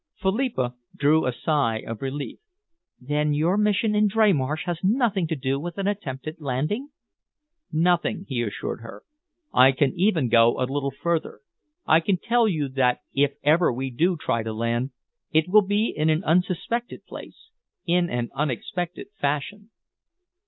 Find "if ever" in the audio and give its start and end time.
13.13-13.71